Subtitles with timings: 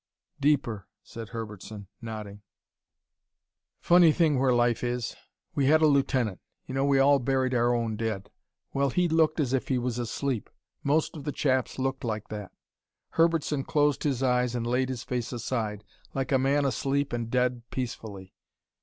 [0.39, 2.41] "Deeper," said Herbertson, nodding.
[3.79, 5.15] "Funny thing where life is.
[5.53, 6.39] We had a lieutenant.
[6.65, 8.31] You know we all buried our own dead.
[8.73, 10.49] Well, he looked as if he was asleep.
[10.83, 12.51] Most of the chaps looked like that."
[13.09, 15.83] Herbertson closed his eyes and laid his face aside,
[16.15, 18.33] like a man asleep and dead peacefully.